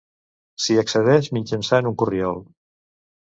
S'hi 0.63 0.77
accedeix 0.83 1.29
mitjançant 1.39 1.91
un 1.91 1.99
corriol. 2.05 2.43